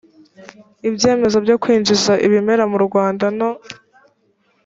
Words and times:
ibyemezo 0.87 1.37
byo 1.45 1.55
kwinjiza 1.61 2.13
ibimera 2.25 2.63
mu 2.71 2.77
rwanda 2.85 3.25
no 3.37 3.49